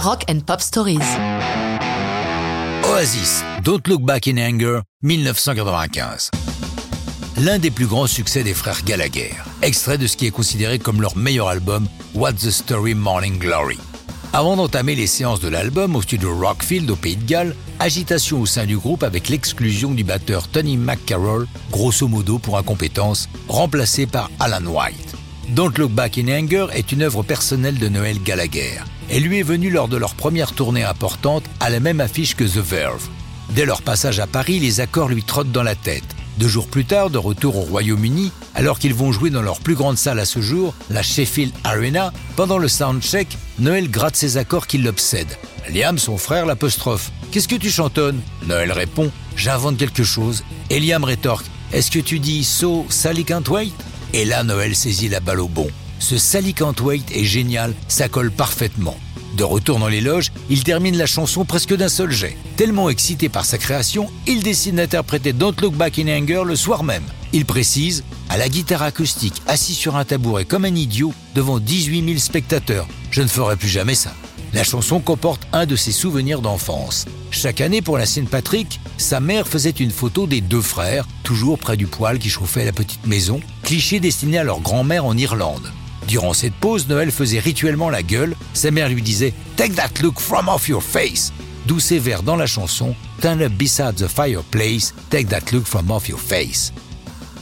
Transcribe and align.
Rock 0.00 0.24
and 0.30 0.46
Pop 0.46 0.60
Stories. 0.60 1.00
Oasis, 2.84 3.42
Don't 3.64 3.86
Look 3.88 4.02
Back 4.02 4.28
in 4.28 4.38
Anger, 4.38 4.82
1995. 5.02 6.30
L'un 7.38 7.58
des 7.58 7.72
plus 7.72 7.86
grands 7.86 8.06
succès 8.06 8.44
des 8.44 8.54
frères 8.54 8.84
Gallagher, 8.84 9.32
extrait 9.60 9.98
de 9.98 10.06
ce 10.06 10.16
qui 10.16 10.26
est 10.26 10.30
considéré 10.30 10.78
comme 10.78 11.02
leur 11.02 11.16
meilleur 11.16 11.48
album, 11.48 11.88
What's 12.14 12.42
the 12.42 12.50
Story 12.50 12.94
Morning 12.94 13.38
Glory. 13.40 13.76
Avant 14.32 14.54
d'entamer 14.54 14.94
les 14.94 15.08
séances 15.08 15.40
de 15.40 15.48
l'album 15.48 15.96
au 15.96 16.02
studio 16.02 16.32
Rockfield 16.32 16.88
au 16.90 16.96
Pays 16.96 17.16
de 17.16 17.24
Galles, 17.24 17.56
agitation 17.80 18.40
au 18.40 18.46
sein 18.46 18.66
du 18.66 18.78
groupe 18.78 19.02
avec 19.02 19.28
l'exclusion 19.28 19.90
du 19.90 20.04
batteur 20.04 20.46
Tony 20.46 20.76
McCarroll, 20.76 21.48
grosso 21.72 22.06
modo 22.06 22.38
pour 22.38 22.56
incompétence, 22.56 23.28
remplacé 23.48 24.06
par 24.06 24.30
Alan 24.38 24.64
White. 24.64 25.16
Don't 25.48 25.76
Look 25.76 25.90
Back 25.90 26.18
in 26.18 26.28
Anger 26.28 26.66
est 26.72 26.92
une 26.92 27.02
œuvre 27.02 27.24
personnelle 27.24 27.78
de 27.78 27.88
Noël 27.88 28.22
Gallagher. 28.22 28.78
Elle 29.10 29.22
lui 29.22 29.38
est 29.38 29.42
venue 29.42 29.70
lors 29.70 29.88
de 29.88 29.96
leur 29.96 30.14
première 30.14 30.52
tournée 30.52 30.84
importante 30.84 31.44
à 31.60 31.70
la 31.70 31.80
même 31.80 32.00
affiche 32.00 32.36
que 32.36 32.44
The 32.44 32.58
Verve. 32.58 33.08
Dès 33.50 33.64
leur 33.64 33.80
passage 33.80 34.20
à 34.20 34.26
Paris, 34.26 34.58
les 34.60 34.80
accords 34.80 35.08
lui 35.08 35.22
trottent 35.22 35.52
dans 35.52 35.62
la 35.62 35.74
tête. 35.74 36.04
Deux 36.36 36.48
jours 36.48 36.68
plus 36.68 36.84
tard, 36.84 37.08
de 37.08 37.18
retour 37.18 37.56
au 37.56 37.62
Royaume-Uni, 37.62 38.30
alors 38.54 38.78
qu'ils 38.78 38.94
vont 38.94 39.10
jouer 39.10 39.30
dans 39.30 39.42
leur 39.42 39.60
plus 39.60 39.74
grande 39.74 39.96
salle 39.96 40.20
à 40.20 40.26
ce 40.26 40.40
jour, 40.40 40.74
la 40.90 41.02
Sheffield 41.02 41.52
Arena, 41.64 42.12
pendant 42.36 42.58
le 42.58 42.68
soundcheck, 42.68 43.38
Noël 43.58 43.90
gratte 43.90 44.14
ses 44.14 44.36
accords 44.36 44.66
qui 44.66 44.78
l'obsèdent. 44.78 45.36
Liam, 45.70 45.98
son 45.98 46.18
frère, 46.18 46.46
l'apostrophe. 46.46 47.10
Qu'est-ce 47.32 47.48
que 47.48 47.56
tu 47.56 47.70
chantonnes? 47.70 48.20
Noël 48.46 48.70
répond 48.72 49.10
J'invente 49.36 49.78
quelque 49.78 50.04
chose. 50.04 50.44
Et 50.70 50.80
Liam 50.80 51.02
rétorque 51.02 51.46
Est-ce 51.72 51.90
que 51.90 51.98
tu 51.98 52.18
dis 52.18 52.44
So 52.44 52.86
Sally 52.88 53.24
can't 53.24 53.48
wait 53.48 53.72
Et 54.12 54.24
là, 54.24 54.44
Noël 54.44 54.76
saisit 54.76 55.08
la 55.08 55.20
balle 55.20 55.40
au 55.40 55.48
bon. 55.48 55.68
Ce 55.98 56.16
Sally 56.18 56.54
Can't 56.54 56.80
Wait 56.80 57.04
est 57.12 57.24
génial, 57.24 57.74
ça 57.88 58.08
colle 58.08 58.30
parfaitement. 58.30 58.96
De 59.36 59.44
retour 59.44 59.78
dans 59.78 59.88
les 59.88 60.00
loges, 60.00 60.32
il 60.48 60.64
termine 60.64 60.96
la 60.96 61.06
chanson 61.06 61.44
presque 61.44 61.74
d'un 61.74 61.88
seul 61.88 62.10
jet. 62.10 62.36
Tellement 62.56 62.88
excité 62.88 63.28
par 63.28 63.44
sa 63.44 63.58
création, 63.58 64.10
il 64.26 64.42
décide 64.42 64.76
d'interpréter 64.76 65.32
Don't 65.32 65.54
Look 65.60 65.74
Back 65.74 65.98
in 65.98 66.08
Anger 66.08 66.42
le 66.44 66.56
soir 66.56 66.82
même. 66.82 67.04
Il 67.32 67.44
précise, 67.44 68.04
à 68.30 68.38
la 68.38 68.48
guitare 68.48 68.82
acoustique, 68.82 69.42
assis 69.46 69.74
sur 69.74 69.96
un 69.96 70.04
tabouret 70.04 70.44
comme 70.44 70.64
un 70.64 70.74
idiot 70.74 71.12
devant 71.34 71.58
18 71.58 72.04
000 72.04 72.18
spectateurs. 72.18 72.88
Je 73.10 73.22
ne 73.22 73.28
ferai 73.28 73.56
plus 73.56 73.68
jamais 73.68 73.94
ça. 73.94 74.14
La 74.54 74.64
chanson 74.64 74.98
comporte 74.98 75.46
un 75.52 75.66
de 75.66 75.76
ses 75.76 75.92
souvenirs 75.92 76.40
d'enfance. 76.40 77.04
Chaque 77.30 77.60
année 77.60 77.82
pour 77.82 77.98
la 77.98 78.06
Saint-Patrick, 78.06 78.80
sa 78.96 79.20
mère 79.20 79.46
faisait 79.46 79.70
une 79.70 79.90
photo 79.90 80.26
des 80.26 80.40
deux 80.40 80.62
frères, 80.62 81.06
toujours 81.22 81.58
près 81.58 81.76
du 81.76 81.86
poêle 81.86 82.18
qui 82.18 82.30
chauffait 82.30 82.64
la 82.64 82.72
petite 82.72 83.06
maison, 83.06 83.40
cliché 83.62 84.00
destiné 84.00 84.38
à 84.38 84.44
leur 84.44 84.60
grand-mère 84.60 85.04
en 85.04 85.16
Irlande. 85.16 85.70
Durant 86.08 86.32
cette 86.32 86.54
pause, 86.54 86.88
Noël 86.88 87.10
faisait 87.10 87.38
rituellement 87.38 87.90
la 87.90 88.02
gueule. 88.02 88.34
Sa 88.54 88.70
mère 88.70 88.88
lui 88.88 89.02
disait 89.02 89.34
Take 89.56 89.74
that 89.74 90.00
look 90.02 90.18
from 90.18 90.48
off 90.48 90.66
your 90.66 90.82
face. 90.82 91.34
D'où 91.66 91.80
ces 91.80 91.98
vers 91.98 92.22
dans 92.22 92.34
la 92.34 92.46
chanson 92.46 92.94
Turn 93.20 93.42
up 93.42 93.52
beside 93.52 93.94
the 93.96 94.08
fireplace, 94.08 94.94
take 95.10 95.26
that 95.26 95.52
look 95.52 95.66
from 95.66 95.90
off 95.90 96.08
your 96.08 96.18
face. 96.18 96.72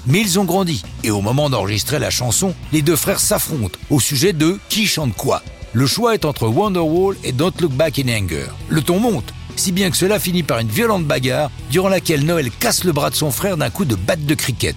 Mais 0.08 0.20
ils 0.20 0.40
ont 0.40 0.44
grandi, 0.44 0.82
et 1.04 1.12
au 1.12 1.20
moment 1.20 1.48
d'enregistrer 1.48 2.00
la 2.00 2.10
chanson, 2.10 2.54
les 2.72 2.82
deux 2.82 2.96
frères 2.96 3.20
s'affrontent 3.20 3.78
au 3.88 4.00
sujet 4.00 4.32
de 4.32 4.58
qui 4.68 4.86
chante 4.86 5.14
quoi. 5.14 5.42
Le 5.72 5.86
choix 5.86 6.14
est 6.14 6.24
entre 6.24 6.48
Wonderwall 6.48 7.16
et 7.22 7.30
Don't 7.30 7.52
Look 7.60 7.72
Back 7.72 8.00
in 8.00 8.08
Anger. 8.08 8.46
Le 8.68 8.82
ton 8.82 8.98
monte, 8.98 9.32
si 9.54 9.70
bien 9.70 9.90
que 9.90 9.96
cela 9.96 10.18
finit 10.18 10.42
par 10.42 10.58
une 10.58 10.68
violente 10.68 11.04
bagarre 11.04 11.52
durant 11.70 11.88
laquelle 11.88 12.24
Noël 12.24 12.50
casse 12.50 12.82
le 12.82 12.92
bras 12.92 13.10
de 13.10 13.14
son 13.14 13.30
frère 13.30 13.56
d'un 13.56 13.70
coup 13.70 13.84
de 13.84 13.94
batte 13.94 14.26
de 14.26 14.34
cricket. 14.34 14.76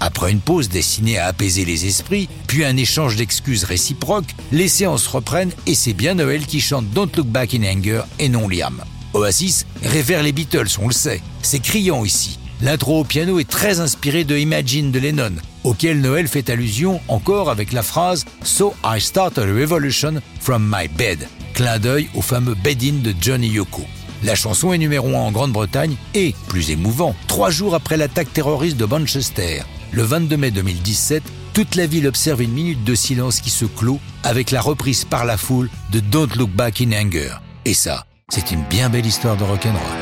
Après 0.00 0.32
une 0.32 0.40
pause 0.40 0.70
destinée 0.70 1.18
à 1.18 1.26
apaiser 1.26 1.66
les 1.66 1.86
esprits, 1.86 2.28
puis 2.46 2.64
un 2.64 2.76
échange 2.76 3.16
d'excuses 3.16 3.64
réciproques, 3.64 4.34
les 4.50 4.68
séances 4.68 5.06
reprennent 5.06 5.52
et 5.66 5.74
c'est 5.74 5.92
bien 5.92 6.14
Noël 6.14 6.46
qui 6.46 6.60
chante 6.60 6.88
Don't 6.90 7.10
Look 7.16 7.26
Back 7.26 7.54
in 7.54 7.62
Anger 7.62 8.02
et 8.18 8.30
non 8.30 8.48
Liam. 8.48 8.82
Oasis 9.12 9.66
révère 9.82 10.22
les 10.22 10.32
Beatles, 10.32 10.78
on 10.80 10.86
le 10.86 10.94
sait. 10.94 11.20
C'est 11.42 11.60
criant 11.60 12.04
ici. 12.04 12.38
L'intro 12.62 13.00
au 13.00 13.04
piano 13.04 13.38
est 13.38 13.48
très 13.48 13.80
inspiré 13.80 14.24
de 14.24 14.36
Imagine 14.36 14.90
de 14.90 14.98
Lennon, 14.98 15.32
auquel 15.64 16.00
Noël 16.00 16.28
fait 16.28 16.50
allusion 16.50 17.00
encore 17.08 17.50
avec 17.50 17.72
la 17.72 17.82
phrase 17.82 18.24
So 18.42 18.74
I 18.84 19.00
start 19.00 19.38
a 19.38 19.42
revolution 19.42 20.20
from 20.40 20.64
my 20.64 20.88
bed, 20.88 21.26
clin 21.54 21.78
d'œil 21.78 22.08
au 22.14 22.22
fameux 22.22 22.54
bed-in 22.54 23.02
de 23.02 23.14
Johnny 23.20 23.48
Yoko. 23.48 23.82
La 24.22 24.34
chanson 24.34 24.72
est 24.74 24.78
numéro 24.78 25.08
1 25.08 25.12
en 25.14 25.32
Grande-Bretagne 25.32 25.96
et, 26.14 26.34
plus 26.48 26.70
émouvant, 26.70 27.14
trois 27.26 27.50
jours 27.50 27.74
après 27.74 27.96
l'attaque 27.96 28.32
terroriste 28.32 28.76
de 28.76 28.84
Manchester, 28.84 29.62
le 29.92 30.02
22 30.02 30.36
mai 30.36 30.50
2017, 30.50 31.22
toute 31.52 31.74
la 31.74 31.86
ville 31.86 32.06
observe 32.06 32.42
une 32.42 32.52
minute 32.52 32.84
de 32.84 32.94
silence 32.94 33.40
qui 33.40 33.50
se 33.50 33.64
clôt 33.64 34.00
avec 34.22 34.50
la 34.50 34.60
reprise 34.60 35.04
par 35.04 35.24
la 35.24 35.36
foule 35.36 35.68
de 35.92 36.00
Don't 36.00 36.36
Look 36.36 36.50
Back 36.50 36.80
in 36.80 36.92
Anger. 36.92 37.32
Et 37.64 37.74
ça, 37.74 38.06
c'est 38.28 38.50
une 38.50 38.62
bien 38.64 38.88
belle 38.88 39.06
histoire 39.06 39.36
de 39.36 39.44
rock'n'roll. 39.44 39.99